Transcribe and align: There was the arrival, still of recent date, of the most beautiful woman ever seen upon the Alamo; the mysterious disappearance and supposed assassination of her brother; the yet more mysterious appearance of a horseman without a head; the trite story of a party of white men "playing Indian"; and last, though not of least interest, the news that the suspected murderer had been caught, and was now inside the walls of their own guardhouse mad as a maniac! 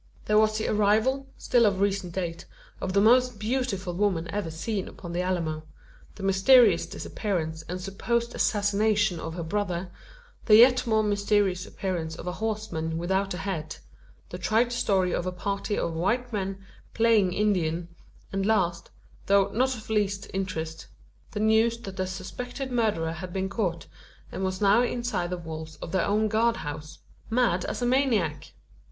There 0.25 0.39
was 0.39 0.57
the 0.57 0.67
arrival, 0.67 1.27
still 1.37 1.63
of 1.67 1.79
recent 1.79 2.13
date, 2.15 2.45
of 2.81 2.93
the 2.93 3.01
most 3.01 3.37
beautiful 3.37 3.93
woman 3.93 4.27
ever 4.31 4.49
seen 4.49 4.87
upon 4.87 5.13
the 5.13 5.21
Alamo; 5.21 5.61
the 6.15 6.23
mysterious 6.23 6.87
disappearance 6.87 7.61
and 7.69 7.79
supposed 7.79 8.33
assassination 8.33 9.19
of 9.19 9.35
her 9.35 9.43
brother; 9.43 9.91
the 10.47 10.55
yet 10.55 10.87
more 10.87 11.03
mysterious 11.03 11.67
appearance 11.67 12.15
of 12.15 12.25
a 12.25 12.31
horseman 12.31 12.97
without 12.97 13.35
a 13.35 13.37
head; 13.37 13.75
the 14.29 14.39
trite 14.39 14.71
story 14.71 15.11
of 15.13 15.27
a 15.27 15.31
party 15.31 15.77
of 15.77 15.93
white 15.93 16.33
men 16.33 16.65
"playing 16.95 17.31
Indian"; 17.31 17.87
and 18.33 18.43
last, 18.43 18.89
though 19.27 19.49
not 19.49 19.75
of 19.75 19.87
least 19.91 20.27
interest, 20.33 20.87
the 21.29 21.39
news 21.39 21.77
that 21.77 21.95
the 21.97 22.07
suspected 22.07 22.71
murderer 22.71 23.11
had 23.11 23.31
been 23.31 23.49
caught, 23.49 23.85
and 24.31 24.43
was 24.43 24.61
now 24.61 24.81
inside 24.81 25.29
the 25.29 25.37
walls 25.37 25.75
of 25.79 25.91
their 25.91 26.05
own 26.07 26.27
guardhouse 26.27 26.97
mad 27.29 27.63
as 27.65 27.83
a 27.83 27.85
maniac! 27.85 28.51